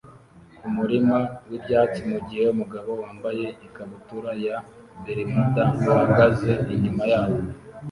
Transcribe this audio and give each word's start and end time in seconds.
kumurima 0.57 1.17
wibyatsi 1.49 1.99
mugihe 2.11 2.45
umugabo 2.53 2.89
wambaye 3.01 3.45
ikabutura 3.67 4.31
ya 4.45 4.55
bermuda 5.03 5.63
ahagaze 5.93 6.51
inyuma 6.73 7.03
yabo 7.11 7.37